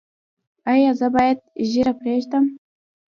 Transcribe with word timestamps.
ایا 0.71 0.91
زه 0.99 1.07
باید 1.15 1.37
ږیره 1.69 1.93
پریږدم؟ 2.01 2.45